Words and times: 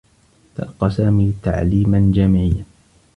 تلقّى 0.55 0.89
سامي 0.89 1.33
تعليما 1.43 2.11
جامعيّا. 2.15 2.63